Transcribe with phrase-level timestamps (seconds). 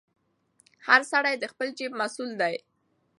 [0.87, 2.55] هر سړی د خپل جیب مسوول دی.